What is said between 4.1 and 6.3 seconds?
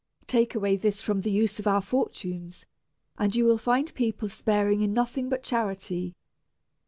sparing in nothing* but charity.